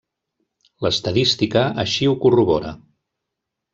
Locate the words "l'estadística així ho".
0.85-2.17